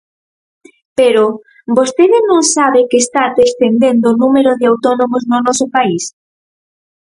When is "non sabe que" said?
2.29-2.97